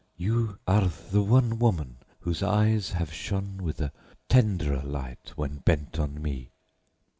[0.17, 3.91] You are the one woman whose eyes have shone with a
[4.29, 6.49] tenderer light when bent on me.